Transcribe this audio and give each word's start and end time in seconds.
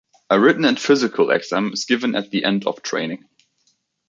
A 0.31 0.39
written 0.39 0.65
and 0.65 0.79
physical 0.79 1.29
exam 1.29 1.73
is 1.73 1.85
given 1.85 2.15
at 2.15 2.31
the 2.31 2.43
end 2.43 2.65
of 2.65 2.81
training. 2.81 3.25